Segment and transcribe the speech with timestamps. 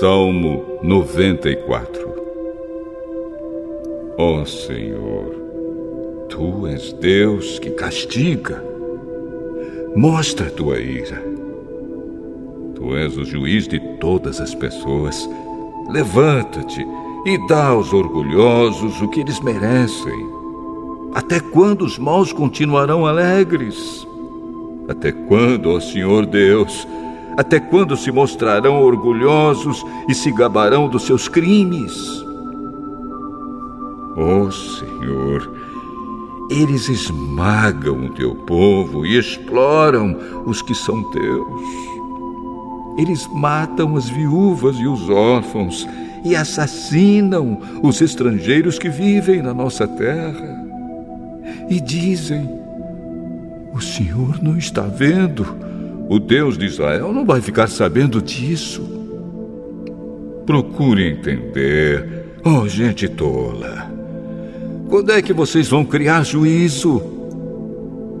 [0.00, 2.14] Salmo 94
[4.18, 5.34] Ó oh Senhor,
[6.28, 8.62] Tu és Deus que castiga.
[9.94, 11.22] Mostra tua ira.
[12.74, 15.26] Tu és o juiz de todas as pessoas.
[15.88, 16.86] Levanta-te
[17.24, 20.28] e dá aos orgulhosos o que eles merecem.
[21.14, 24.06] Até quando os maus continuarão alegres?
[24.88, 26.86] Até quando, ó Senhor Deus,
[27.36, 31.92] até quando se mostrarão orgulhosos e se gabarão dos seus crimes?
[34.16, 35.52] Oh, Senhor,
[36.50, 41.62] eles esmagam o teu povo e exploram os que são teus.
[42.98, 45.86] Eles matam as viúvas e os órfãos
[46.24, 50.64] e assassinam os estrangeiros que vivem na nossa terra.
[51.68, 52.48] E dizem:
[53.74, 55.46] O Senhor não está vendo
[56.08, 58.82] o Deus de Israel não vai ficar sabendo disso.
[60.46, 63.90] Procure entender, oh gente tola.
[64.88, 67.02] Quando é que vocês vão criar juízo?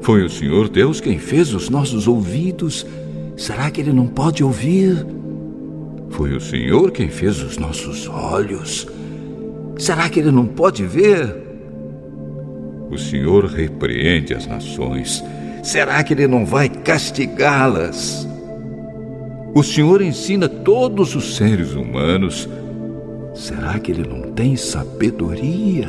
[0.00, 2.86] Foi o Senhor Deus quem fez os nossos ouvidos.
[3.36, 5.04] Será que Ele não pode ouvir?
[6.10, 8.86] Foi o Senhor quem fez os nossos olhos.
[9.76, 11.34] Será que Ele não pode ver?
[12.90, 15.24] O Senhor repreende as nações
[15.62, 18.26] Será que ele não vai castigá-las?
[19.54, 22.48] O Senhor ensina todos os seres humanos.
[23.32, 25.88] Será que ele não tem sabedoria?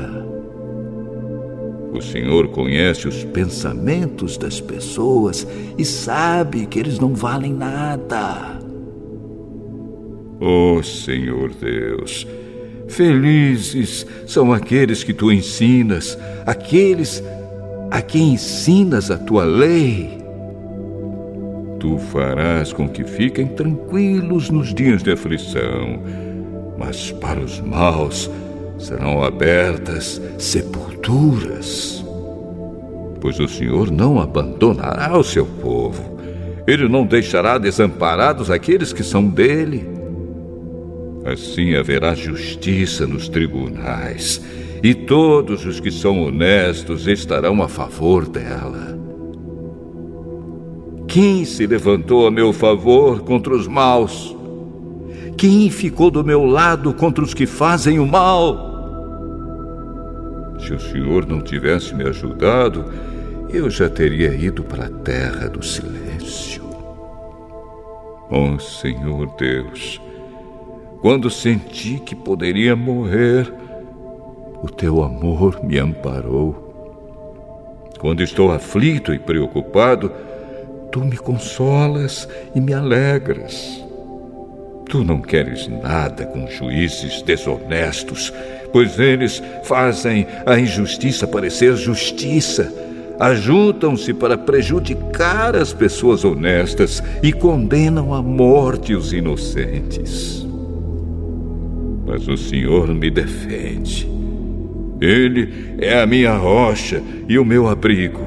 [1.92, 8.60] O Senhor conhece os pensamentos das pessoas e sabe que eles não valem nada.
[10.40, 12.28] Oh Senhor Deus,
[12.88, 17.24] felizes são aqueles que tu ensinas, aqueles
[17.94, 20.18] a quem ensinas a tua lei.
[21.80, 26.02] Tu farás com que fiquem tranquilos nos dias de aflição,
[26.76, 28.32] mas para os maus
[28.80, 32.04] serão abertas sepulturas.
[33.22, 36.18] Pois o Senhor não abandonará o seu povo,
[36.66, 39.88] ele não deixará desamparados aqueles que são dele.
[41.26, 44.42] Assim haverá justiça nos tribunais
[44.84, 49.00] e todos os que são honestos estarão a favor dela.
[51.08, 54.36] Quem se levantou a meu favor contra os maus?
[55.38, 58.74] Quem ficou do meu lado contra os que fazem o mal?
[60.60, 62.84] Se o Senhor não tivesse me ajudado,
[63.50, 66.62] eu já teria ido para a terra do silêncio.
[68.30, 70.02] Oh Senhor Deus,
[71.02, 73.63] quando senti que poderia morrer,
[74.64, 76.72] o teu amor me amparou.
[78.00, 80.10] Quando estou aflito e preocupado,
[80.90, 83.84] tu me consolas e me alegras.
[84.86, 88.32] Tu não queres nada com juízes desonestos,
[88.72, 92.74] pois eles fazem a injustiça parecer justiça.
[93.20, 100.48] Ajuntam-se para prejudicar as pessoas honestas e condenam à morte os inocentes.
[102.06, 104.23] Mas o Senhor me defende
[105.04, 108.22] ele é a minha rocha e o meu abrigo.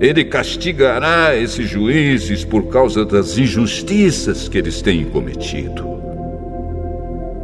[0.00, 5.86] Ele castigará esses juízes por causa das injustiças que eles têm cometido.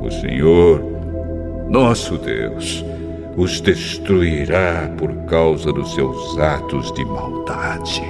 [0.03, 0.83] O Senhor,
[1.69, 2.85] nosso Deus,
[3.37, 8.03] os destruirá por causa dos seus atos de maldade.